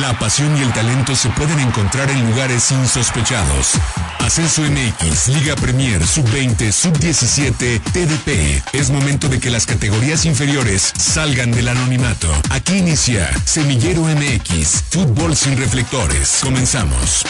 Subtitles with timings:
[0.00, 3.74] La pasión y el talento se pueden encontrar en lugares insospechados.
[4.20, 8.74] Ascenso MX, Liga Premier, Sub-20, Sub-17, TDP.
[8.74, 12.28] Es momento de que las categorías inferiores salgan del anonimato.
[12.48, 16.40] Aquí inicia Semillero MX, Fútbol sin reflectores.
[16.42, 17.26] Comenzamos.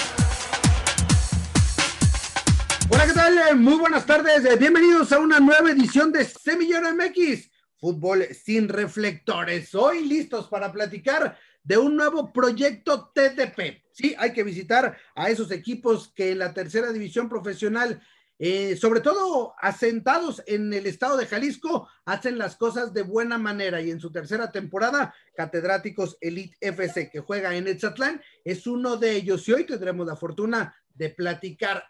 [2.90, 3.56] Hola, ¿qué tal?
[3.56, 4.56] Muy buenas tardes.
[4.60, 7.50] Bienvenidos a una nueva edición de Semillero MX,
[7.80, 9.74] Fútbol sin reflectores.
[9.74, 13.82] Hoy listos para platicar de un nuevo proyecto TDP.
[13.92, 18.02] Sí, hay que visitar a esos equipos que en la tercera división profesional,
[18.38, 23.80] eh, sobre todo asentados en el estado de Jalisco, hacen las cosas de buena manera
[23.80, 29.12] y en su tercera temporada, Catedráticos Elite FC, que juega en Etzatlán, es uno de
[29.12, 31.84] ellos y hoy tendremos la fortuna de platicar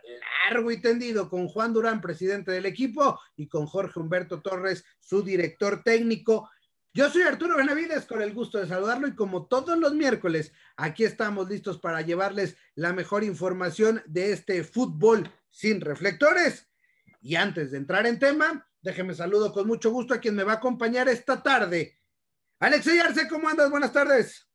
[0.49, 5.23] largo y tendido con Juan Durán, presidente del equipo, y con Jorge Humberto Torres, su
[5.23, 6.51] director técnico.
[6.95, 11.05] Yo soy Arturo Benavides, con el gusto de saludarlo y como todos los miércoles, aquí
[11.05, 16.69] estamos listos para llevarles la mejor información de este fútbol sin reflectores.
[17.23, 20.53] Y antes de entrar en tema, déjeme saludo con mucho gusto a quien me va
[20.53, 21.99] a acompañar esta tarde.
[22.59, 23.71] Alexey Arce, ¿cómo andas?
[23.71, 24.47] Buenas tardes.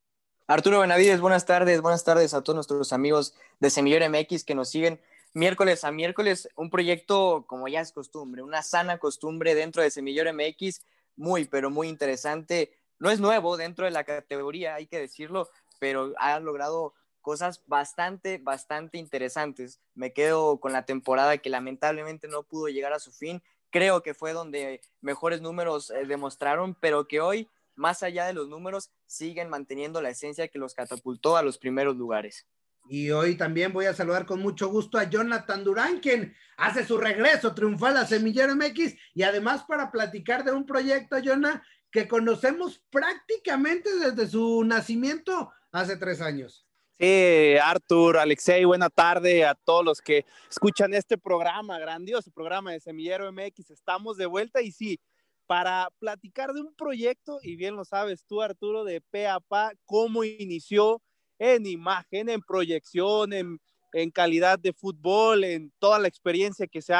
[0.45, 4.69] Arturo Benavides, buenas tardes, buenas tardes a todos nuestros amigos de Semillero MX que nos
[4.69, 5.01] siguen
[5.33, 10.31] miércoles a miércoles, un proyecto como ya es costumbre, una sana costumbre dentro de Semillero
[10.31, 10.81] MX
[11.17, 12.71] muy, pero muy interesante.
[12.99, 18.37] No es nuevo dentro de la categoría, hay que decirlo, pero ha logrado cosas bastante,
[18.37, 19.81] bastante interesantes.
[19.95, 23.43] Me quedo con la temporada que lamentablemente no pudo llegar a su fin.
[23.69, 28.47] Creo que fue donde mejores números eh, demostraron, pero que hoy, más allá de los
[28.47, 32.47] números, siguen manteniendo la esencia que los catapultó a los primeros lugares.
[32.89, 36.97] Y hoy también voy a saludar con mucho gusto a Jonathan Durán, quien hace su
[36.97, 42.81] regreso triunfal a Semillero MX y además para platicar de un proyecto, Jonah, que conocemos
[42.89, 46.65] prácticamente desde su nacimiento hace tres años.
[46.99, 52.79] Sí, Artur, Alexei, buena tarde a todos los que escuchan este programa, grandioso programa de
[52.79, 53.69] Semillero MX.
[53.69, 54.99] Estamos de vuelta y sí,
[55.45, 59.73] para platicar de un proyecto, y bien lo sabes tú, Arturo, de pe a pa,
[59.85, 61.01] cómo inició,
[61.39, 63.59] en imagen, en proyección, en,
[64.13, 66.93] calidad de fútbol, en toda la experiencia que se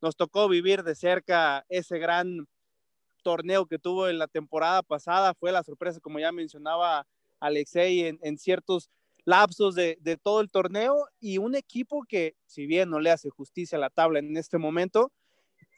[0.00, 2.46] nos tocó vivir de cerca ese gran
[3.24, 5.34] torneo que tuvo en la temporada pasada.
[5.34, 7.06] Fue la sorpresa, como ya mencionaba
[7.40, 8.90] Alexei, en, ciertos
[9.24, 13.28] lapsos de, de, todo el torneo y un equipo que, si bien no le hace
[13.28, 15.10] justicia a la tabla en este momento,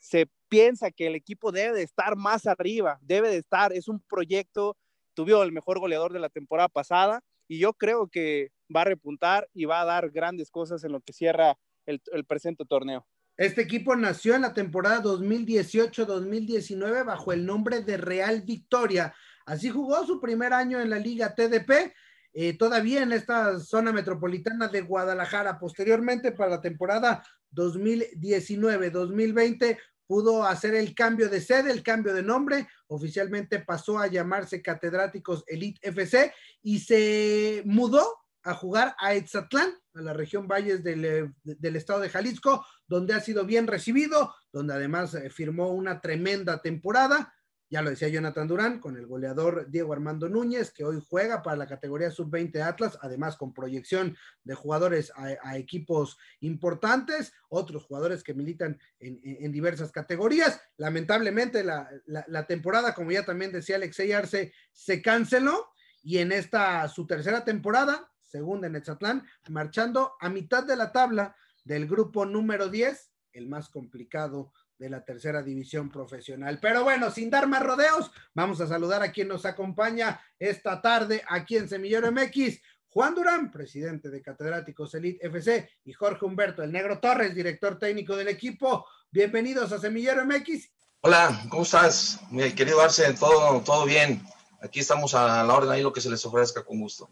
[0.03, 4.01] se piensa que el equipo debe de estar más arriba, debe de estar, es un
[4.01, 4.75] proyecto,
[5.13, 9.47] tuvo el mejor goleador de la temporada pasada, y yo creo que va a repuntar
[9.53, 11.55] y va a dar grandes cosas en lo que cierra
[11.85, 13.05] el, presente torneo.
[13.37, 19.13] Este equipo nació en la temporada 2018-2019 bajo el nombre de Real Victoria.
[19.45, 21.93] Así jugó su primer año en la Liga TDP,
[22.33, 25.59] eh, todavía en esta zona metropolitana de Guadalajara.
[25.59, 29.77] Posteriormente, para la temporada 2019-2020,
[30.13, 35.43] pudo hacer el cambio de sede, el cambio de nombre, oficialmente pasó a llamarse Catedráticos
[35.47, 36.31] Elite FC
[36.61, 41.99] y se mudó a jugar a Etzatlán, a la región Valles del, eh, del, estado
[41.99, 47.33] de Jalisco, donde ha sido bien recibido, donde además eh, firmó una tremenda temporada
[47.73, 51.57] ya lo decía Jonathan Durán, con el goleador Diego Armando Núñez, que hoy juega para
[51.57, 58.35] la categoría sub-20 Atlas, además con proyección de jugadores a, equipos importantes, otros jugadores que
[58.35, 60.61] militan en, diversas categorías.
[60.77, 65.71] Lamentablemente la, temporada, como ya también decía Alexey Arce, se canceló
[66.03, 71.35] y en esta su tercera temporada, segunda en Etzatlán, marchando a mitad de la tabla
[71.63, 76.59] del grupo número 10, el más complicado de la tercera división profesional.
[76.61, 81.23] Pero bueno, sin dar más rodeos, vamos a saludar a quien nos acompaña esta tarde
[81.29, 82.59] aquí en Semillero MX.
[82.89, 88.17] Juan Durán, presidente de Catedráticos Elite FC, y Jorge Humberto, el Negro Torres, director técnico
[88.17, 88.85] del equipo.
[89.09, 90.69] Bienvenidos a Semillero MX.
[90.99, 92.19] Hola, ¿cómo estás?
[92.29, 94.21] Mi querido Arce, todo, todo bien.
[94.61, 97.09] Aquí estamos a la orden ahí lo que se les ofrezca con gusto.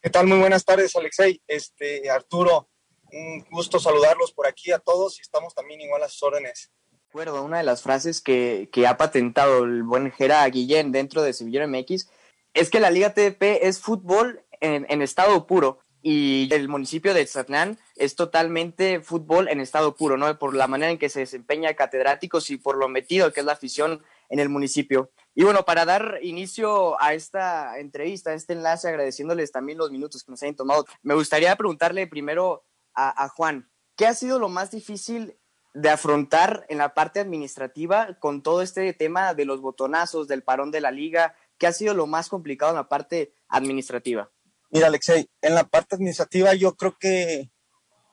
[0.00, 0.26] ¿Qué tal?
[0.26, 1.42] Muy buenas tardes, Alexei.
[1.46, 2.70] Este, Arturo,
[3.12, 6.72] un gusto saludarlos por aquí a todos y estamos también igual a sus órdenes.
[7.16, 11.66] Recuerdo una de las frases que, ha patentado el buen Jera Guillén dentro de Sevilla
[11.66, 12.10] MX
[12.52, 17.78] es que la Liga TDP es fútbol en, estado puro y el municipio de Tzatlán
[17.94, 20.38] es totalmente fútbol en estado puro, ¿no?
[20.38, 23.52] Por la manera en que se desempeña catedráticos y por lo metido que es la
[23.52, 25.10] afición en el municipio.
[25.34, 30.22] Y bueno, para dar inicio a esta entrevista, a este enlace, agradeciéndoles también los minutos
[30.22, 34.70] que nos hayan tomado, me gustaría preguntarle primero a, Juan, ¿qué ha sido lo más
[34.70, 35.38] difícil
[35.76, 40.70] de afrontar en la parte administrativa con todo este tema de los botonazos, del parón
[40.70, 41.34] de la liga?
[41.58, 44.30] ¿Qué ha sido lo más complicado en la parte administrativa?
[44.70, 47.50] Mira, Alexei, en la parte administrativa yo creo que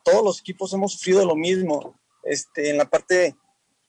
[0.03, 2.01] todos los equipos hemos sufrido lo mismo.
[2.23, 3.37] Este, en la parte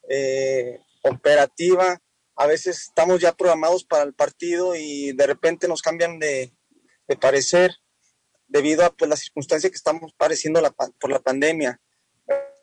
[0.09, 2.01] eh, operativa,
[2.37, 6.55] a veces estamos ya programados para el partido y de repente nos cambian de,
[7.09, 7.75] de parecer
[8.47, 10.63] debido a pues, la circunstancia que estamos padeciendo
[11.01, 11.81] por la pandemia.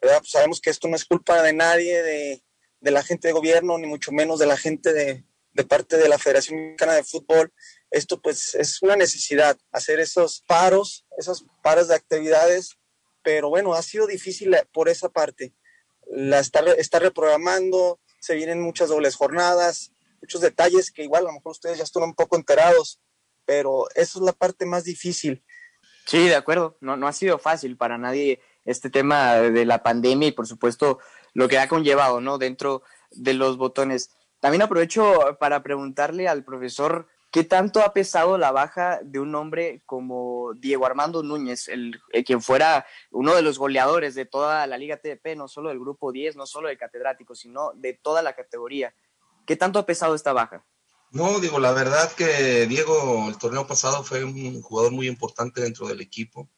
[0.02, 2.44] Pues, sabemos que esto no es culpa de nadie, de,
[2.80, 6.10] de, la gente de gobierno, ni mucho menos de la gente de, de parte de
[6.10, 7.54] la Federación Mexicana de Fútbol.
[7.92, 12.78] Esto pues es una necesidad, hacer esos paros, esos paros de actividades,
[13.22, 15.54] pero bueno, ha sido difícil por esa parte.
[16.08, 21.34] La está, está reprogramando, se vienen muchas dobles jornadas, muchos detalles que igual a lo
[21.34, 23.00] mejor ustedes ya están un poco enterados,
[23.46, 25.44] pero eso es la parte más difícil.
[26.08, 30.30] Sí, de acuerdo, no, no ha sido fácil para nadie este tema de la pandemia
[30.30, 31.00] y por supuesto
[31.34, 32.38] lo que ha conllevado, ¿no?
[32.38, 34.12] Dentro de los botones.
[34.40, 39.82] También aprovecho para preguntarle al profesor qué tanto ha pesado la baja de un hombre
[39.86, 44.98] como Diego Armando Núñez, el, quien fuera uno de los goleadores de toda la Liga
[44.98, 48.94] TDP, no solo del grupo 10, no solo de catedráticos, sino de toda la categoría.
[49.46, 50.66] ¿Qué tanto ha pesado esta baja?
[51.12, 55.88] No, digo, la verdad que Diego el torneo pasado fue un jugador muy importante dentro
[55.88, 56.50] del equipo.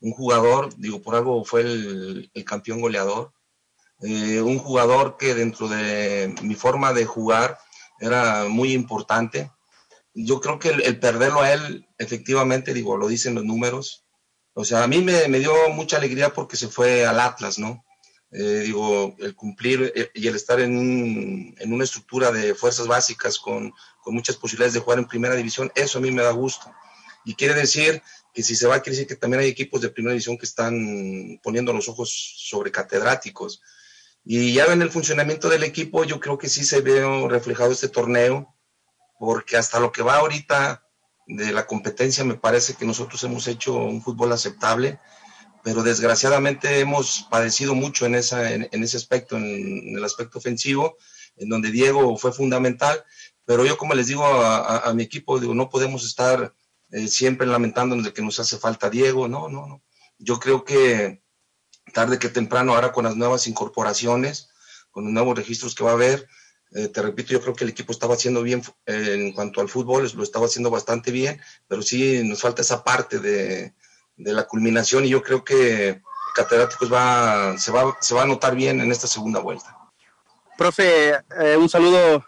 [0.00, 3.32] Un jugador, digo, por algo fue el, campeón goleador.
[4.02, 7.58] Eh, un jugador que dentro de mi forma de jugar
[8.00, 9.50] era muy importante.
[10.14, 14.04] Yo creo que el, perderlo a él, efectivamente, digo, lo dicen los números.
[14.54, 17.84] O sea, a mí me, dio mucha alegría porque se fue al Atlas, ¿no?
[18.32, 23.38] Eh, digo, el cumplir eh, y el estar en, en, una estructura de fuerzas básicas
[23.38, 26.72] con, con, muchas posibilidades de jugar en primera división, eso a mí me da gusto.
[27.24, 28.02] Y quiere decir
[28.32, 31.40] que si se va, quiere decir que también hay equipos de primera división que están
[31.42, 33.62] poniendo los ojos sobre catedráticos.
[34.24, 37.88] Y ya en el funcionamiento del equipo, yo creo que sí se ve reflejado este
[37.88, 38.54] torneo,
[39.18, 40.86] porque hasta lo que va ahorita
[41.26, 44.98] de la competencia, me parece que nosotros hemos hecho un fútbol aceptable
[45.62, 50.96] pero desgraciadamente hemos padecido mucho en, esa, en, ese aspecto, en, el aspecto ofensivo,
[51.36, 53.04] en donde Diego fue fundamental,
[53.44, 56.54] pero yo como les digo a, mi equipo, digo, no podemos estar
[56.92, 59.82] eh, siempre lamentándonos de que nos hace falta Diego, no, no, no.
[60.18, 61.22] Yo creo que
[61.92, 64.50] tarde que temprano, ahora con las nuevas incorporaciones,
[64.90, 66.28] con los nuevos registros que va a haber,
[66.72, 69.68] eh, te repito, yo creo que el equipo estaba haciendo bien eh, en cuanto al
[69.68, 73.74] fútbol, lo estaba haciendo bastante bien, pero sí nos falta esa parte de,
[74.16, 76.00] de la culminación y yo creo que
[76.34, 79.76] Catedráticos va, se, va, se va a notar bien en esta segunda vuelta.
[80.56, 81.14] Profe,
[81.58, 82.24] un saludo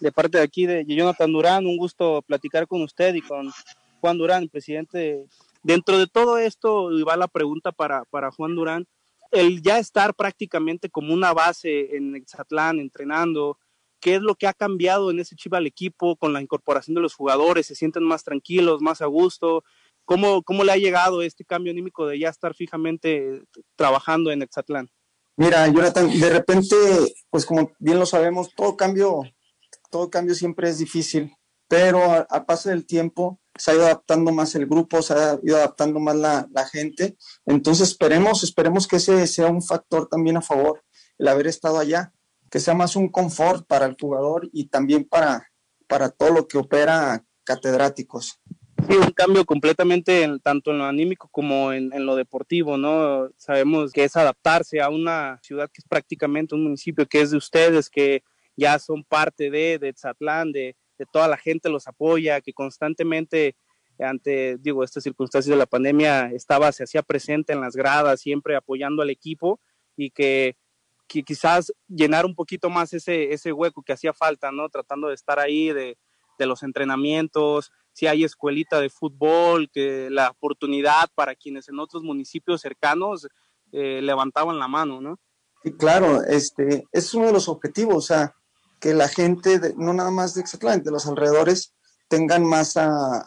[0.00, 3.52] de parte de aquí de Jonathan Durán, un gusto platicar con usted y con
[4.00, 5.26] Juan Durán, presidente.
[5.62, 8.86] Dentro de todo esto, y va la pregunta para, para Juan Durán,
[9.32, 13.58] el ya estar prácticamente como una base en Exatlán, entrenando,
[14.00, 17.00] ¿qué es lo que ha cambiado en ese chiva al equipo con la incorporación de
[17.00, 17.66] los jugadores?
[17.66, 19.64] ¿Se sienten más tranquilos, más a gusto?
[20.04, 23.42] ¿Cómo, ¿Cómo le ha llegado este cambio anímico de ya estar fijamente
[23.74, 24.88] trabajando en Exatlán?
[25.36, 26.76] Mira, Jonathan, de repente,
[27.28, 29.22] pues como bien lo sabemos, todo cambio,
[29.90, 31.36] todo cambio siempre es difícil,
[31.68, 35.56] pero a, paso del tiempo se ha ido adaptando más el grupo, se ha ido
[35.56, 37.16] adaptando más la, gente.
[37.44, 40.82] Entonces esperemos, esperemos que ese sea un factor también a favor,
[41.18, 42.12] el haber estado allá,
[42.50, 45.50] que sea más un confort para el jugador y también para,
[45.86, 48.40] para todo lo que opera catedráticos.
[48.88, 53.30] Sí, un cambio completamente en, tanto en lo anímico como en, lo deportivo, ¿no?
[53.36, 57.38] Sabemos que es adaptarse a una ciudad que es prácticamente un municipio que es de
[57.38, 58.22] ustedes, que
[58.54, 59.94] ya son parte de, de
[60.52, 63.56] de, de toda la gente los apoya, que constantemente
[63.98, 68.56] ante, digo, estas circunstancias de la pandemia estaba, se hacía presente en las gradas, siempre
[68.56, 69.60] apoyando al equipo
[69.96, 70.56] y que,
[71.08, 74.68] que quizás llenar un poquito más ese, ese hueco que hacía falta, ¿no?
[74.68, 75.96] Tratando de estar ahí, de,
[76.38, 82.02] de los entrenamientos, si hay escuelita de fútbol, que la oportunidad para quienes en otros
[82.02, 83.26] municipios cercanos
[83.72, 85.18] eh, levantaban la mano, ¿no?
[85.78, 88.12] Claro, este, es uno de los objetivos,
[88.80, 91.74] que la gente, no nada más de Exatlán, de los alrededores,
[92.08, 93.24] tengan más a,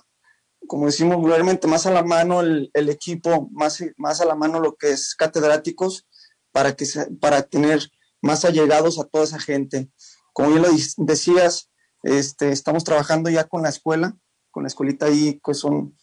[0.68, 4.60] como decimos vulgarmente, más a la mano el, el, equipo, más, más a la mano
[4.60, 6.08] lo que es catedráticos,
[6.51, 6.86] para, que
[7.20, 7.89] para tener
[8.22, 9.89] más allegados a toda esa gente.
[10.34, 11.70] Como bien lo decías,
[12.03, 14.18] este, estamos trabajando ya con la escuela,
[14.51, 15.96] con la escuelita ahí, pues son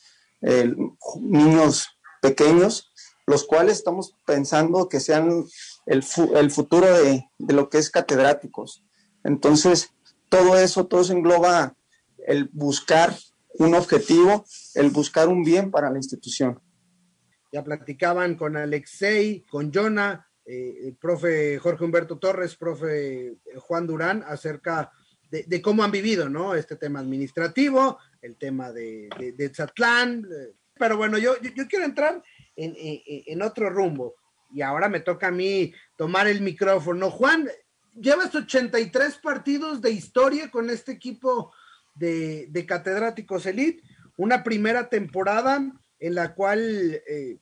[1.20, 1.88] niños
[2.22, 2.92] pequeños,
[3.26, 5.46] los cuales estamos pensando que sean
[5.86, 8.84] el, el futuro de, de, lo que es catedráticos.
[9.26, 9.92] Entonces,
[10.28, 11.76] todo eso, todo eso engloba
[12.26, 13.12] el buscar
[13.54, 16.60] un objetivo, el buscar un bien para la institución.
[17.52, 24.22] Ya platicaban con Alexei, con Jonah, eh, el profe Jorge Humberto Torres, profe Juan Durán,
[24.26, 24.92] acerca
[25.30, 26.54] de, cómo han vivido, ¿no?
[26.54, 30.24] Este tema administrativo, el tema de, de, Tzatlán,
[30.78, 32.22] Pero bueno, yo, yo, quiero entrar
[32.54, 34.14] en, en, otro rumbo.
[34.54, 37.10] Y ahora me toca a mí tomar el micrófono.
[37.10, 37.48] Juan,
[38.00, 41.52] llevas 83 partidos de historia con este equipo
[41.94, 43.82] de, de catedráticos Elite.
[44.16, 47.38] Una primera temporada en la cual eh,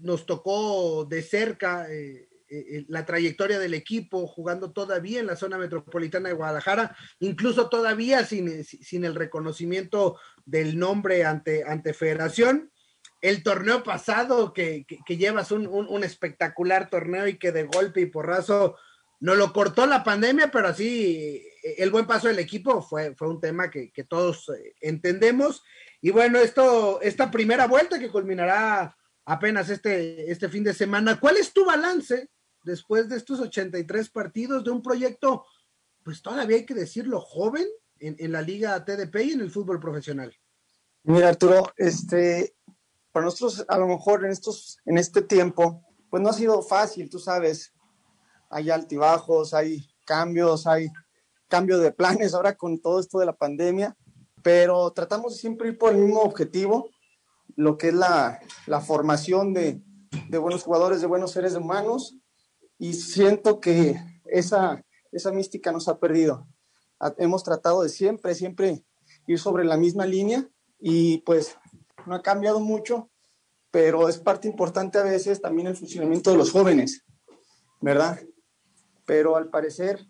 [0.00, 5.58] nos tocó de cerca eh, eh, la trayectoria del equipo, jugando todavía en la zona
[5.58, 12.72] metropolitana de Guadalajara, incluso todavía sin, sin el reconocimiento del nombre ante, ante Federación.
[13.20, 18.06] El torneo pasado, que, que, llevas un, un, espectacular torneo y que de golpe y
[18.06, 18.76] porrazo
[19.20, 21.44] no lo cortó la pandemia, pero así
[21.76, 25.62] el buen paso del equipo fue, fue un tema que, todos entendemos.
[26.00, 31.36] Y bueno, esto, esta primera vuelta que culminará apenas este, este fin de semana, ¿cuál
[31.36, 32.30] es tu balance
[32.62, 35.44] después de estos 83 partidos de un proyecto,
[36.04, 37.66] pues todavía hay que decirlo, joven
[37.98, 40.34] en, la liga TDP y en el fútbol profesional?
[41.02, 42.54] Mira, Arturo, este,
[43.12, 47.10] para nosotros a lo mejor en, estos, en este tiempo, pues no ha sido fácil,
[47.10, 47.72] tú sabes,
[48.50, 50.88] hay altibajos, hay cambios, hay
[51.48, 53.96] cambio de planes ahora con todo esto de la pandemia,
[54.42, 56.90] pero tratamos de siempre ir por el mismo objetivo,
[57.56, 59.82] lo que es la, la formación de,
[60.28, 62.16] de, buenos jugadores, de buenos seres humanos,
[62.78, 66.46] y siento que esa, esa mística nos ha perdido.
[67.16, 68.84] Hemos tratado de siempre, siempre
[69.26, 71.56] ir sobre la misma línea y pues
[72.06, 73.10] no ha cambiado mucho,
[73.70, 77.04] pero es parte importante a veces también el funcionamiento de los jóvenes,
[77.80, 78.20] ¿verdad?
[79.08, 80.06] Pero al parecer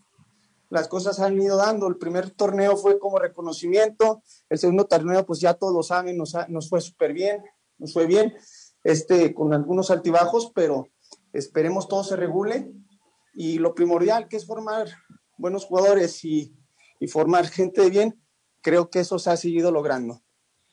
[0.70, 1.86] las cosas han ido dando.
[1.86, 6.34] El primer torneo fue como reconocimiento, el segundo torneo, pues ya todos lo saben, nos,
[6.48, 7.42] nos fue súper bien,
[7.78, 8.34] nos fue bien,
[8.82, 10.88] este, con algunos altibajos, pero
[11.32, 12.72] esperemos todo se regule.
[13.34, 14.88] Y lo primordial, que es formar
[15.36, 16.52] buenos jugadores y,
[16.98, 18.20] y formar gente bien,
[18.60, 20.22] creo que eso se ha seguido logrando.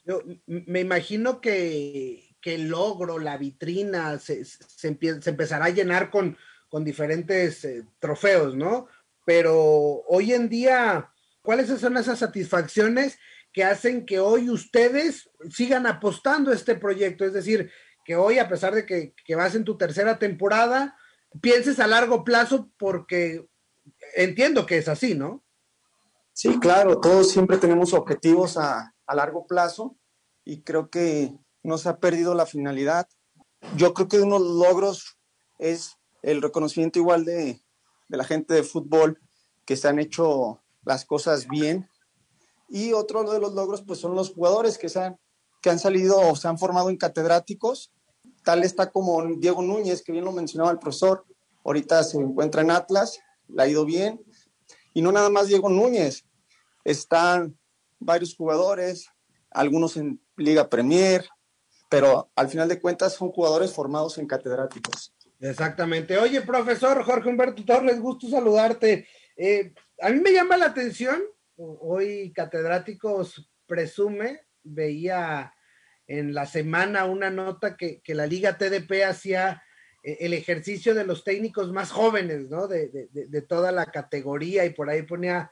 [0.03, 6.09] Yo me imagino que, que el logro, la vitrina, se, se, se empezará a llenar
[6.09, 6.37] con,
[6.75, 8.89] con diferentes eh, trofeos, ¿no?
[9.23, 11.09] pero hoy en día,
[11.41, 13.17] ¿cuáles son esas satisfacciones
[13.53, 17.23] que hacen que hoy ustedes sigan apostando a este proyecto?
[17.23, 17.71] Es decir,
[18.03, 20.97] que hoy, a pesar de que, vas en tu tercera temporada,
[21.39, 23.47] pienses a largo plazo porque
[24.17, 25.45] entiendo que es así, ¿no?
[26.33, 29.97] Sí, claro, todos siempre tenemos objetivos a, a largo plazo
[30.43, 33.07] y creo que no se ha perdido la finalidad.
[33.77, 35.17] Yo creo que uno de los logros
[35.57, 37.61] es el reconocimiento igual de,
[38.09, 39.21] de la gente de fútbol
[39.63, 41.87] que se han hecho las cosas bien.
[42.67, 45.19] Y otro de los logros, pues son los jugadores que, se han,
[45.61, 47.93] que han salido o se han formado en catedráticos.
[48.43, 51.25] Tal está como Diego Núñez, que bien lo mencionaba el profesor.
[51.63, 54.23] Ahorita se encuentra en Atlas, le ha ido bien.
[54.93, 56.25] Y no nada más Diego Núñez,
[56.83, 57.57] están
[57.99, 59.09] varios jugadores,
[59.51, 61.27] algunos en Liga Premier,
[61.89, 65.14] pero al final de cuentas son jugadores formados en catedráticos.
[65.49, 66.17] Exactamente.
[66.17, 69.07] Oye, profesor Jorge Humberto Torres, gusto saludarte.
[69.37, 71.21] Eh, a mí me llama la atención,
[71.55, 75.53] hoy catedráticos presume, veía
[76.07, 79.61] en la semana una nota que, la Liga TDP hacía
[80.03, 82.67] eh, el ejercicio de los técnicos más jóvenes, ¿no?
[82.67, 85.51] De, de, toda la categoría y por ahí ponía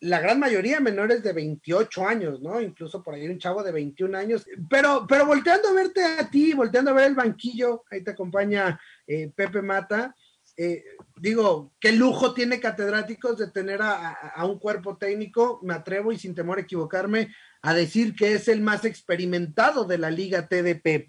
[0.00, 2.60] la gran mayoría menores de 28 años, ¿no?
[2.60, 4.46] Incluso por ahí un chavo de 21 años.
[4.70, 8.80] Pero, pero volteando a verte a ti, volteando a ver el banquillo, ahí te acompaña
[9.06, 10.14] eh, Pepe Mata.
[10.56, 10.84] Eh,
[11.16, 16.34] digo, qué lujo tiene catedráticos de tener a, un cuerpo técnico, me atrevo y sin
[16.34, 21.08] temor a equivocarme, a decir que es el más experimentado de la liga TDP.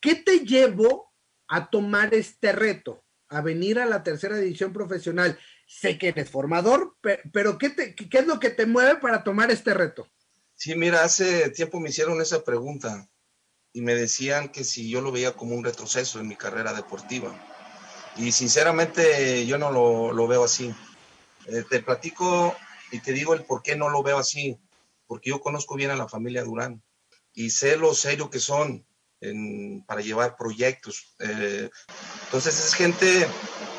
[0.00, 1.12] ¿Qué te llevó
[1.48, 5.38] a tomar este reto, a venir a la tercera división profesional?
[5.70, 6.96] Sé que eres formador,
[7.32, 10.08] pero ¿qué, ¿qué es lo que te mueve para tomar este reto?
[10.56, 13.08] Sí, mira, hace tiempo me hicieron esa pregunta
[13.72, 17.32] y me decían que si yo lo veía como un retroceso en mi carrera deportiva.
[18.16, 20.74] Y sinceramente yo no lo, lo veo así.
[21.46, 22.56] Eh, te platico
[22.90, 24.58] y te digo el por qué no lo veo así.
[25.06, 26.82] Porque yo conozco bien a la familia Durán
[27.32, 28.84] y sé lo serio que son
[29.86, 31.14] para llevar proyectos.
[31.20, 31.70] Eh,
[32.24, 33.26] entonces es gente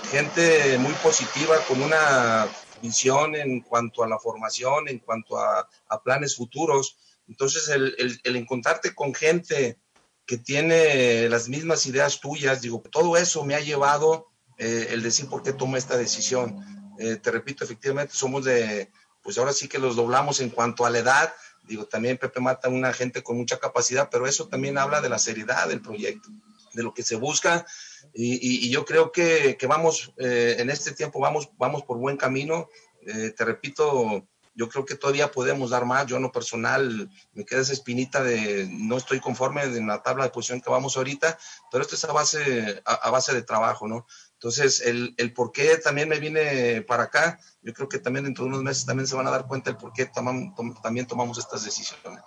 [0.10, 2.48] gente muy positiva, con una
[2.81, 5.67] visión en cuanto a la formación, en cuanto a,
[6.03, 6.98] planes futuros.
[7.27, 9.77] Entonces, el, el, encontrarte con gente
[10.25, 14.27] que tiene las mismas ideas tuyas, digo, todo eso me ha llevado
[14.58, 16.96] eh, el decir por qué tomé esta decisión.
[17.00, 18.91] Eh, te repito, efectivamente, somos de,
[19.22, 21.34] pues ahora sí que los doblamos en cuanto a la edad.
[21.63, 25.20] Digo, también Pepe Mata, una gente con mucha capacidad, pero eso también habla de la
[25.20, 26.29] seriedad del proyecto,
[26.74, 27.65] de lo que se busca
[28.13, 32.70] y, yo creo que, que vamos, eh, en este tiempo vamos, vamos por buen camino.
[33.05, 36.05] Eh, te repito, Yo creo que todavía podemos dar más.
[36.08, 40.25] Yo en lo personal me queda esa espinita de no estoy conforme en la tabla
[40.25, 41.38] de posición que vamos ahorita,
[41.72, 44.05] pero esto es a base, a, base de trabajo, ¿no?
[44.34, 48.43] Entonces, el, el, por qué también me vine para acá, yo creo que también dentro
[48.43, 50.10] de unos meses también se van a dar cuenta el por qué
[50.84, 52.22] también tomamos estas decisiones.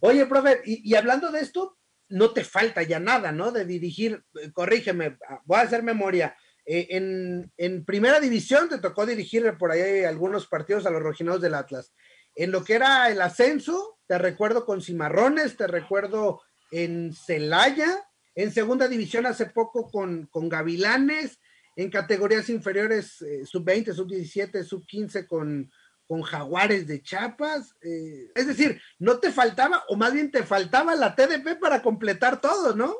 [0.00, 1.77] Oye, profe, y, y, hablando de esto,
[2.08, 3.52] no te falta ya nada, ¿no?
[3.52, 6.36] De dirigir, eh, corrígeme, voy a hacer memoria.
[6.64, 11.40] Eh, en, en, primera división te tocó dirigir por ahí algunos partidos a los rojinados
[11.40, 11.92] del Atlas.
[12.34, 18.52] En lo que era el ascenso, te recuerdo con Cimarrones, te recuerdo en Celaya, en
[18.52, 21.40] segunda división hace poco con, con Gavilanes,
[21.76, 25.70] en categorías inferiores eh, sub-20, sub-17, sub-15 con,
[26.08, 27.76] con Jaguares de Chiapas.
[27.82, 32.40] Eh, es decir, no te faltaba, o más bien te faltaba la TDP para completar
[32.40, 32.96] todo, ¿no?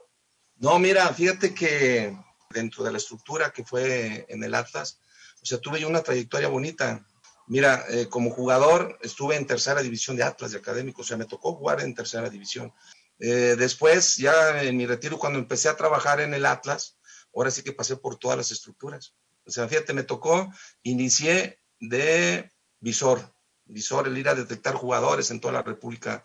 [0.57, 2.17] No, mira, fíjate que
[2.51, 5.01] dentro de la estructura que fue en el Atlas,
[5.43, 7.07] o sea, tuve yo una trayectoria bonita.
[7.47, 11.25] Mira, eh, como jugador estuve en tercera división de Atlas de académico, o sea, me
[11.25, 12.75] tocó jugar en tercera división.
[13.19, 16.99] Eh, después, ya en mi retiro, cuando empecé a trabajar en el Atlas,
[17.35, 19.15] ahora sí que pasé por todas las estructuras.
[19.47, 22.51] O sea, fíjate, me tocó, inicié de
[22.81, 23.33] visor,
[23.67, 26.23] visor, el ir a detectar jugadores en toda la República.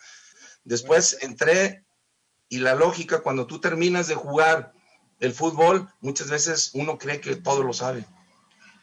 [0.63, 1.85] Después entré
[2.49, 4.73] y la lógica, cuando tú terminas de jugar
[5.19, 8.05] el fútbol, muchas veces uno cree que todo lo sabe.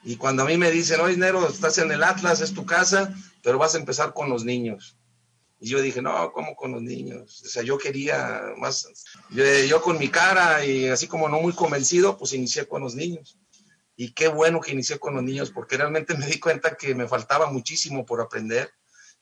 [0.02, 3.14] Y cuando a mí me dicen, oye, Nero, estás en el Atlas, es tu casa,
[3.42, 4.96] pero vas a empezar con los niños.
[5.60, 7.42] Y yo dije, no, ¿cómo con los niños?
[7.44, 11.52] O sea, yo quería más, yo, yo con mi cara y así como no muy
[11.52, 13.38] convencido, pues inicié con los niños
[14.02, 17.06] y qué bueno que inicié con los niños porque realmente me di cuenta que me
[17.06, 18.72] faltaba muchísimo por aprender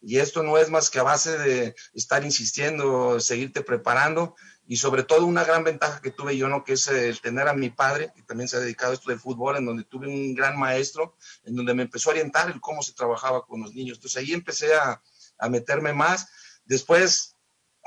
[0.01, 4.37] y esto no es más que a base de estar insistiendo, seguirte preparando
[4.69, 6.63] y sobre todo una gran ventaja que tuve yo, ¿no?
[6.63, 9.19] Que es el tener a mi padre, que también se ha dedicado a esto del
[9.19, 12.81] fútbol, en donde tuve un gran maestro, en donde me empezó a orientar el cómo
[12.81, 13.97] se trabajaba con los niños.
[13.97, 15.03] Entonces ahí empecé a,
[15.41, 16.29] a meterme más.
[16.67, 17.35] Después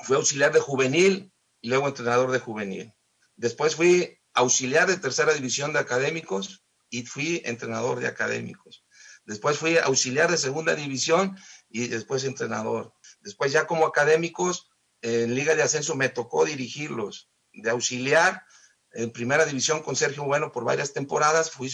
[0.03, 1.31] fui auxiliar de juvenil
[1.61, 2.93] y luego entrenador de juvenil.
[3.37, 8.85] Después fui auxiliar de tercera división de académicos y fui entrenador de académicos.
[9.25, 11.35] Después fui auxiliar de segunda división
[11.69, 12.93] y después entrenador.
[13.21, 14.69] Después ya como académicos
[15.01, 18.45] en Liga de Ascenso me tocó dirigirlos, de auxiliar
[18.93, 21.71] en primera división con Sergio Bueno por varias temporadas, fui,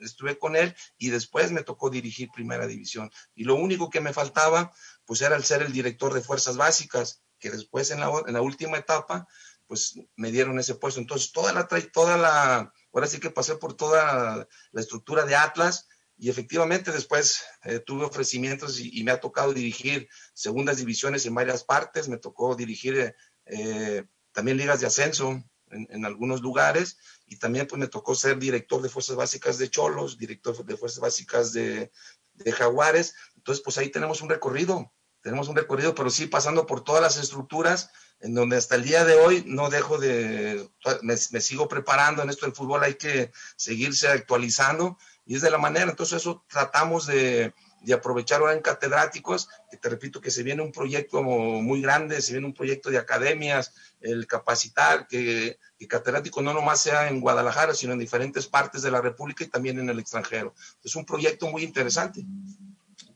[0.00, 3.10] estuve con él y después me tocó dirigir primera división.
[3.34, 4.72] Y lo único que me faltaba,
[5.04, 9.26] pues era el ser el director de fuerzas básicas, que después en la, última etapa,
[9.66, 11.00] pues me dieron ese puesto.
[11.00, 15.88] Entonces, toda la, toda la, ahora sí que pasé por toda la estructura de Atlas
[16.16, 21.64] y efectivamente después eh, tuve ofrecimientos y, me ha tocado dirigir segundas divisiones en varias
[21.64, 23.14] partes, me tocó dirigir
[23.46, 28.82] eh, también ligas de ascenso en, algunos lugares y también pues me tocó ser director
[28.82, 31.90] de fuerzas básicas de Cholos, director de fuerzas básicas de,
[32.34, 33.14] de Jaguares.
[33.36, 37.16] Entonces, pues ahí tenemos un recorrido, tenemos un recorrido, pero sí pasando por todas las
[37.16, 40.68] estructuras en donde hasta el día de hoy no dejo de,
[41.02, 45.58] me, sigo preparando en esto del fútbol, hay que seguirse actualizando y es de la
[45.58, 50.42] manera, entonces eso tratamos de, de aprovechar ahora en catedráticos, que te repito que se
[50.42, 55.88] viene un proyecto muy grande, se viene un proyecto de academias, el capacitar, que, que
[55.88, 59.78] catedrático no nomás sea en Guadalajara, sino en diferentes partes de la República y también
[59.78, 60.54] en el extranjero.
[60.82, 62.24] Es un proyecto muy interesante.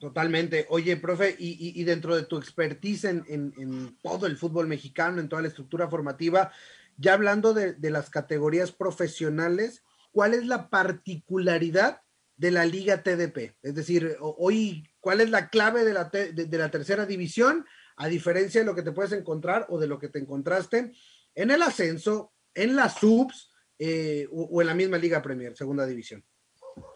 [0.07, 0.67] Totalmente.
[0.69, 5.49] Oye, profe, y, dentro de tu expertise en, todo el fútbol mexicano, en toda la
[5.49, 6.53] estructura formativa,
[6.97, 12.03] ya hablando de, las categorías profesionales, ¿cuál es la particularidad
[12.37, 13.57] de la Liga TDP?
[13.63, 17.67] Es decir, hoy, ¿cuál es la clave de la, de, la tercera división,
[17.97, 20.93] a diferencia de lo que te puedes encontrar o de lo que te encontraste
[21.35, 26.25] en el ascenso, en las subs eh, o en la misma Liga Premier, segunda división?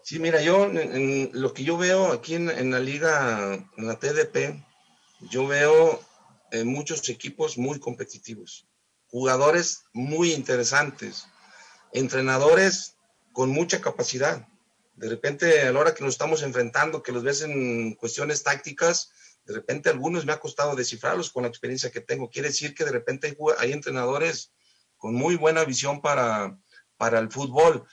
[0.03, 4.63] Sí, mira, yo en, lo que yo veo aquí en, la liga, en la TDP,
[5.29, 6.01] yo veo
[6.51, 8.67] eh, muchos equipos muy competitivos,
[9.07, 11.27] jugadores muy interesantes,
[11.93, 12.95] entrenadores
[13.31, 14.47] con mucha capacidad.
[14.95, 19.11] De repente, a la hora que nos estamos enfrentando, que los ves en cuestiones tácticas,
[19.45, 22.29] de repente algunos me ha costado descifrarlos con la experiencia que tengo.
[22.29, 24.51] Quiere decir que de repente hay, hay entrenadores
[24.97, 26.59] con muy buena visión para,
[26.97, 27.85] para el fútbol.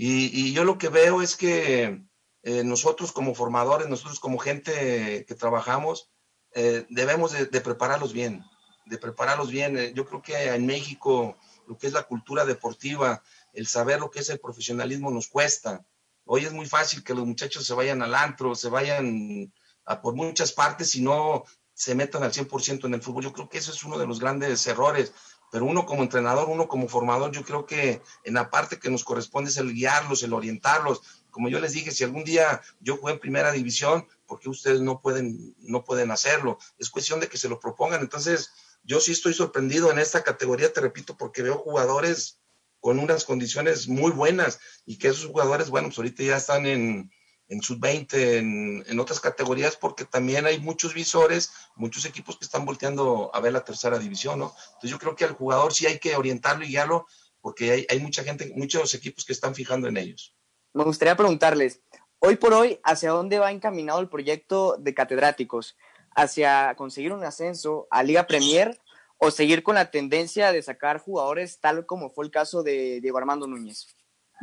[0.00, 2.04] Y, yo lo que veo es que
[2.44, 6.08] eh, nosotros como formadores, nosotros como gente que trabajamos,
[6.54, 8.44] eh, debemos de, prepararlos bien,
[8.86, 9.76] de prepararlos bien.
[9.76, 14.08] Eh, yo creo que en México lo que es la cultura deportiva, el saber lo
[14.08, 15.84] que es el profesionalismo nos cuesta.
[16.26, 19.52] Hoy es muy fácil que los muchachos se vayan al antro, se vayan
[19.84, 21.42] a por muchas partes y no
[21.74, 23.24] se metan al 100% en el fútbol.
[23.24, 25.12] Yo creo que eso es uno de los grandes errores
[25.50, 29.04] pero uno como entrenador, uno como formador, yo creo que en la parte que nos
[29.04, 33.12] corresponde es el guiarlos, el orientarlos, Como yo les dije, si algún día yo jugué
[33.12, 36.58] en primera división, ¿por qué ustedes no pueden, no pueden hacerlo?
[36.78, 38.00] Es cuestión de que se lo propongan.
[38.00, 38.50] Entonces,
[38.82, 42.38] yo sí estoy sorprendido en esta categoría, te repito, porque veo jugadores
[42.80, 47.10] con unas condiciones muy buenas y que esos jugadores, bueno, pues ahorita ya están en,
[47.48, 52.64] en sub-20, en, en, otras categorías, porque también hay muchos visores, muchos equipos que están
[52.64, 54.54] volteando a ver la tercera división, ¿no?
[54.66, 57.06] Entonces yo creo que al jugador sí hay que orientarlo y guiarlo,
[57.40, 60.34] porque hay, hay mucha gente, muchos equipos que están fijando en ellos.
[60.74, 61.80] Me gustaría preguntarles,
[62.18, 65.76] hoy por hoy, ¿hacia dónde va encaminado el proyecto de catedráticos?
[66.14, 68.78] ¿Hacia conseguir un ascenso a Liga Premier
[69.16, 73.18] o seguir con la tendencia de sacar jugadores tal como fue el caso de Diego
[73.18, 73.86] Armando Núñez?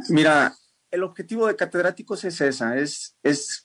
[0.10, 0.56] Mira,
[0.92, 3.16] el objetivo de catedráticos es esa, es,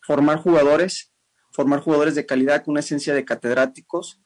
[0.02, 1.12] formar jugadores,
[1.52, 4.20] formar jugadores de calidad con una esencia de catedráticos.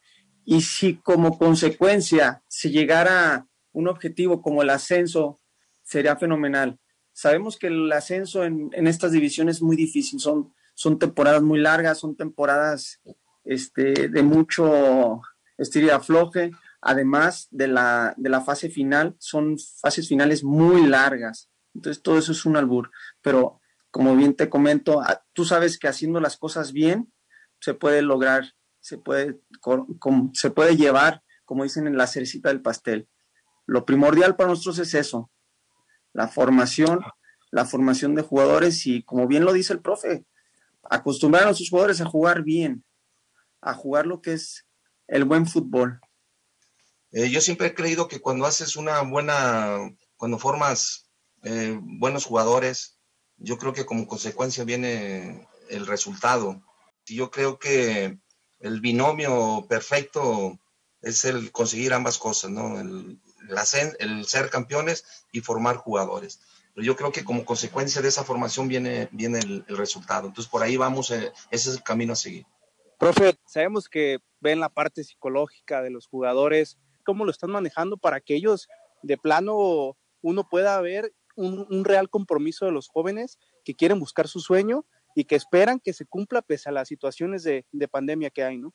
[0.45, 5.41] Y si como consecuencia se llegara un objetivo como el ascenso,
[5.83, 6.79] sería fenomenal.
[7.13, 11.99] Sabemos que el ascenso en, estas divisiones es muy difícil, son, son temporadas muy largas,
[11.99, 13.01] son temporadas
[13.45, 15.21] este, de mucho
[15.57, 21.51] estir y afloje, además de la, de la fase final, son fases finales muy largas.
[21.75, 22.91] Entonces, todo eso es un albur.
[23.23, 23.61] Pero,
[23.91, 27.13] como bien te comento, tú sabes que haciendo las cosas bien,
[27.61, 29.41] se puede lograr, se puede,
[30.35, 33.09] se puede llevar, como dicen en la cerecita del pastel.
[33.67, 35.31] Lo primordial para nosotros es eso,
[36.13, 37.01] la formación,
[37.51, 40.27] la formación de jugadores y, como bien lo dice el profe,
[40.91, 42.85] acostumbrar a nuestros jugadores a jugar bien,
[43.61, 44.67] a jugar lo que es
[45.07, 46.01] el buen fútbol.
[47.13, 49.79] Eh, yo siempre he creído que cuando haces una buena,
[50.17, 51.04] cuando formas
[51.45, 52.99] eh, buenos jugadores.
[53.37, 56.63] Yo creo que como consecuencia viene el resultado.
[57.07, 58.19] Y yo creo que
[58.61, 60.59] el binomio perfecto
[61.03, 62.81] es el conseguir ambas cosas, ¿no?
[62.81, 63.21] El,
[63.99, 66.41] el ser campeones y formar jugadores.
[66.75, 70.29] Pero yo creo que como consecuencia de esa formación viene, viene el, el resultado.
[70.29, 72.47] Entonces por ahí vamos, eh, ese es el camino a seguir.
[72.99, 78.21] Profe, sabemos que ven la parte psicológica de los jugadores, cómo lo están manejando para
[78.21, 78.69] que ellos
[79.03, 84.41] de plano uno pueda ver un, real compromiso de los jóvenes que quieren buscar su
[84.41, 88.45] sueño y que esperan que se cumpla pese a las situaciones de, de pandemia que
[88.45, 88.75] hay, ¿no?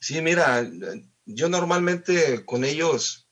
[0.00, 0.68] Sí, mira,
[1.24, 3.28] yo normalmente con ellos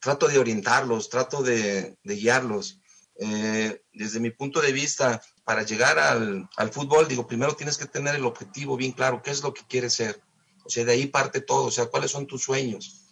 [0.00, 2.80] trato de orientarlos, trato de, de guiarlos.
[3.20, 7.86] Eh, desde mi punto de vista, para llegar al, al, fútbol, digo, primero tienes que
[7.86, 10.22] tener el objetivo bien claro, qué es lo que quieres ser.
[10.64, 13.06] O sea, de ahí parte todo, o sea, cuáles son tus sueños.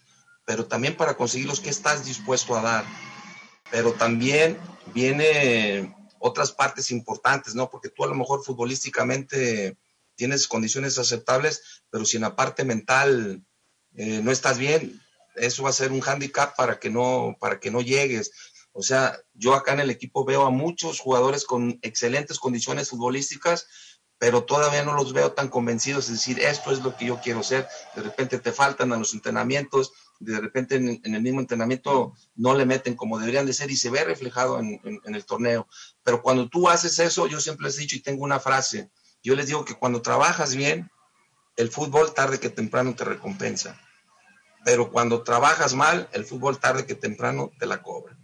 [0.44, 2.84] Pero también para conseguirlos, qué estás dispuesto a dar
[3.70, 4.58] pero también
[4.94, 7.70] viene otras partes importantes, ¿no?
[7.70, 9.76] Porque tú a lo mejor futbolísticamente
[10.14, 13.42] tienes condiciones aceptables, pero si en la parte mental
[13.94, 15.00] eh, no estás bien,
[15.36, 18.32] eso va a ser un hándicap para que no para que no llegues.
[18.72, 23.66] O sea, yo acá en el equipo veo a muchos jugadores con excelentes condiciones futbolísticas,
[24.18, 27.42] pero todavía no los veo tan convencidos de decir, esto es lo que yo quiero
[27.42, 27.66] ser.
[27.94, 32.66] De repente te faltan a los entrenamientos, de repente en, el mismo entrenamiento no le
[32.66, 35.68] meten como deberían de ser y se ve reflejado en, en, en, el torneo.
[36.02, 38.90] Pero cuando tú haces eso, yo siempre les he dicho y tengo una frase,
[39.22, 40.90] yo les digo que cuando trabajas bien,
[41.56, 43.80] el fútbol tarde que temprano te recompensa.
[44.64, 48.16] Pero cuando trabajas mal, el fútbol tarde que temprano te la cobra.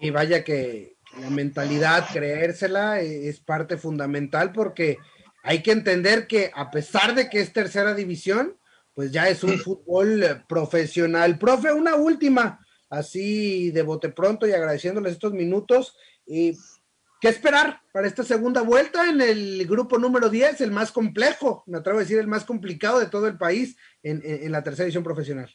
[0.00, 4.98] Y vaya que la mentalidad, creérsela, eh, es parte fundamental porque
[5.42, 8.56] hay que entender que a pesar de que es tercera división,
[8.94, 11.38] pues ya es un fútbol profesional.
[11.38, 15.96] Profe, una última, así de bote pronto y agradeciéndoles estos minutos.
[16.26, 16.56] ¿Y
[17.20, 21.78] ¿Qué esperar para esta segunda vuelta en el grupo número 10, el más complejo, me
[21.78, 24.84] atrevo a decir, el más complicado de todo el país en, en, en la tercera
[24.84, 25.50] edición profesional?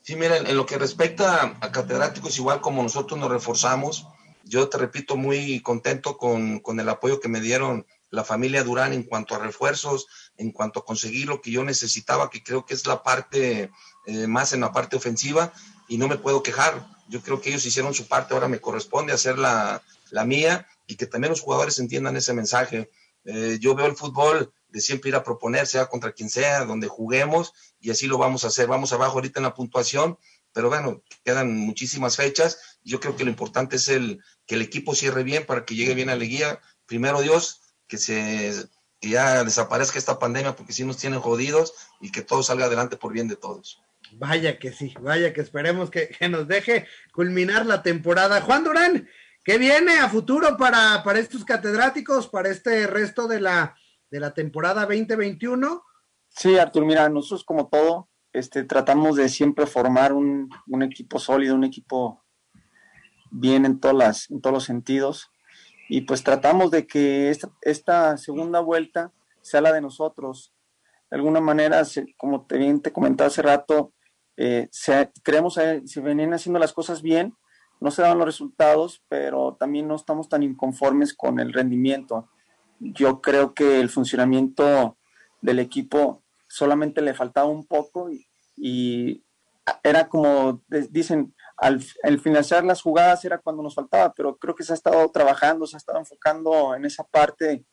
[0.00, 4.06] Sí, miren, en lo que respecta a catedráticos, igual como nosotros nos reforzamos,
[4.44, 8.92] yo te repito, muy contento con, con el apoyo que me dieron la familia Durán
[8.92, 12.74] en cuanto a refuerzos, en cuanto a conseguir lo que yo necesitaba, que creo que
[12.74, 13.70] es la parte
[14.06, 15.52] eh, más en la parte ofensiva,
[15.88, 16.86] y no me puedo quejar.
[17.08, 20.96] Yo creo que ellos hicieron su parte, ahora me corresponde hacer la, la mía y
[20.96, 22.90] que también los jugadores entiendan ese mensaje.
[23.24, 26.88] Eh, yo veo el fútbol de siempre ir a proponer, sea contra quien sea, donde
[26.88, 28.66] juguemos, y así lo vamos a hacer.
[28.66, 30.18] Vamos abajo ahorita en la puntuación,
[30.52, 32.58] pero bueno, quedan muchísimas fechas.
[32.82, 35.94] Yo creo que lo importante es el que el equipo cierre bien para que llegue
[35.94, 36.60] bien a la guía.
[36.86, 38.68] Primero Dios, que se
[39.04, 42.64] que ya desaparezca esta pandemia porque si sí nos tienen jodidos y que todo salga
[42.64, 43.82] adelante por bien de todos.
[44.12, 48.40] Vaya que sí, vaya que esperemos que, que nos deje culminar la temporada.
[48.40, 49.06] Juan Durán,
[49.44, 53.76] ¿qué viene a futuro para, para estos catedráticos, para este resto de la,
[54.10, 55.84] de la temporada 2021?
[56.30, 61.54] Sí, Artur, mira, nosotros como todo, este, tratamos de siempre formar un, un equipo sólido,
[61.54, 62.24] un equipo
[63.30, 65.30] bien en, todas las, en todos los sentidos
[65.88, 67.30] y pues tratamos de que
[67.62, 70.52] esta, segunda vuelta sea la de nosotros.
[71.10, 71.82] De alguna manera,
[72.16, 73.92] como te, bien te comentaba hace rato,
[74.36, 74.68] eh,
[75.22, 77.34] creemos que si venían haciendo las cosas bien,
[77.80, 82.28] no se dan los resultados, pero también no estamos tan inconformes con el rendimiento.
[82.80, 84.96] Yo creo que el funcionamiento
[85.42, 88.08] del equipo solamente le faltaba un poco
[88.56, 89.22] y,
[89.82, 91.80] era como dicen, al,
[92.20, 95.76] finalizar las jugadas era cuando nos faltaba, pero creo que se ha estado trabajando, se
[95.76, 97.64] ha estado enfocando en esa parte,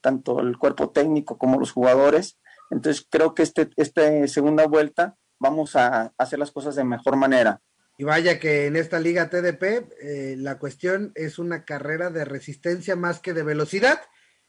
[0.00, 2.38] tanto el cuerpo técnico como los jugadores.
[2.70, 7.60] Entonces creo que este, esta segunda vuelta vamos a hacer las cosas de mejor manera.
[7.96, 9.62] Y vaya que en esta liga TDP
[10.00, 14.00] eh, la cuestión es una carrera de resistencia más que de velocidad.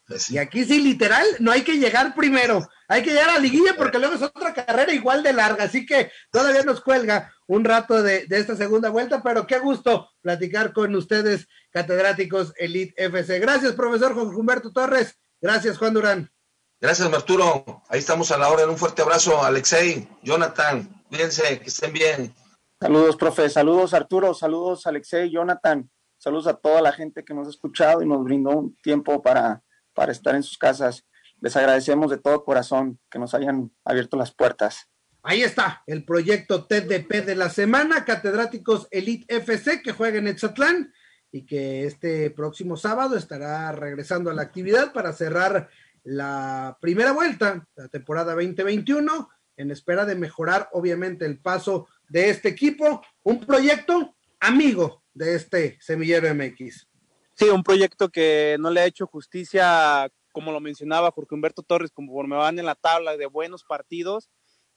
[0.06, 3.40] Pues y aquí sí, literal, no hay que llegar primero, hay que llegar a la
[3.40, 7.66] liguilla porque luego es otra carrera igual de larga, así que todavía nos cuelga un
[7.66, 13.40] rato de, de esta segunda vuelta, pero qué gusto platicar con ustedes, catedráticos Elite FC.
[13.40, 15.18] Gracias, profesor Juan Humberto Torres.
[15.42, 16.32] Gracias, Juan Durán.
[16.80, 17.82] Gracias, Arturo.
[17.90, 18.68] Ahí estamos a la hora.
[18.68, 21.04] Un fuerte abrazo, Alexei, Jonathan.
[21.10, 22.36] Cuídense, que estén bien.
[22.80, 23.50] Saludos, profe.
[23.50, 24.36] Saludos, Arturo.
[24.36, 25.90] Saludos, Alexei, Jonathan.
[26.20, 29.64] Saludos a toda la gente que nos ha escuchado y nos brindó un tiempo para,
[29.96, 31.04] para estar en sus casas.
[31.42, 34.88] Les agradecemos de todo corazón que nos hayan abierto las puertas.
[35.22, 40.94] Ahí está el proyecto TDP de la semana, catedráticos Elite FC que juega en Etzatlán
[41.32, 45.70] y que este próximo sábado estará regresando a la actividad para cerrar
[46.04, 52.48] la primera vuelta, la temporada 2021, en espera de mejorar obviamente el paso de este
[52.48, 56.88] equipo, un proyecto amigo de este semillero MX.
[57.34, 61.92] Sí, un proyecto que no le ha hecho justicia, como lo mencionaba Jorge Humberto Torres,
[61.92, 64.30] conforme van en la tabla de buenos partidos,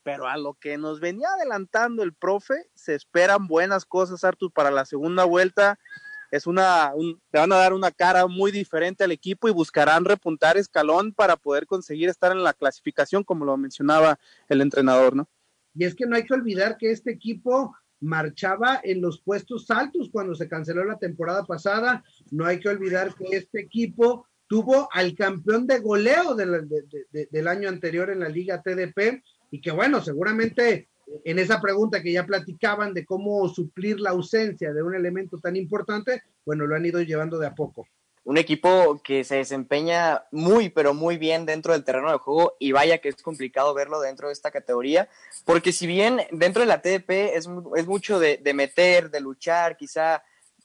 [0.02, 4.70] pero a lo que nos venía adelantando el profe, se esperan buenas cosas, Artur, para
[4.70, 5.78] la segunda vuelta
[6.32, 10.56] es una, le van a dar una cara muy diferente al equipo y buscarán repuntar
[10.56, 15.28] escalón para poder conseguir estar en la clasificación, como lo mencionaba el entrenador, ¿no?
[15.74, 20.08] Y es que no hay que olvidar que este equipo marchaba en los puestos altos
[20.10, 22.02] cuando se canceló la temporada pasada.
[22.30, 28.08] No hay que olvidar que este equipo tuvo al campeón de goleo del año anterior
[28.08, 30.88] en la Liga TDP y que bueno, seguramente
[31.24, 35.56] en esa pregunta que ya platicaban de cómo suplir la ausencia de un elemento tan
[35.56, 37.86] importante, bueno, lo han ido llevando de a poco.
[38.24, 42.72] Un equipo que se desempeña muy, pero muy bien dentro del terreno de juego y
[42.72, 45.10] vaya que es complicado verlo dentro de esta categoría,
[45.44, 49.76] porque si bien dentro de la TDP es, es mucho de, de meter, de luchar,
[49.76, 50.22] quizá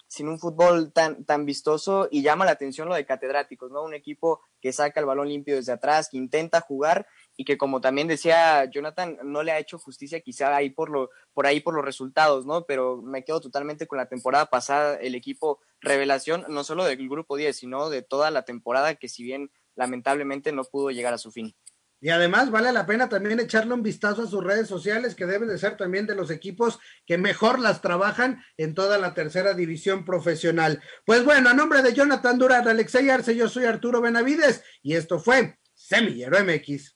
[0.07, 3.83] sin un fútbol tan, tan vistoso y llama la atención lo de catedráticos, ¿no?
[3.83, 7.79] Un equipo que saca el balón limpio desde atrás, que intenta jugar y que como
[7.79, 11.75] también decía Jonathan, no le ha hecho justicia quizá ahí por, lo, por ahí por
[11.75, 12.65] los resultados, ¿no?
[12.65, 17.37] Pero me quedo totalmente con la temporada pasada, el equipo revelación, no solo del grupo
[17.37, 21.31] 10, sino de toda la temporada que si bien lamentablemente no pudo llegar a su
[21.31, 21.55] fin.
[21.99, 25.47] Y además vale la pena también echarle un vistazo a sus redes sociales, que deben
[25.47, 30.05] de ser también de los equipos que mejor las trabajan en toda la tercera división
[30.05, 30.81] profesional.
[31.05, 35.19] Pues bueno, a nombre de Jonathan Durán, Alexey Arce, yo soy Arturo Benavides y esto
[35.19, 36.95] fue Semillero MX.